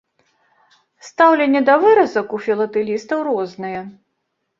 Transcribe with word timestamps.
Стаўленне 1.09 1.61
да 1.67 1.75
выразак 1.83 2.33
у 2.37 2.39
філатэлістаў 2.45 3.19
рознае. 3.29 3.79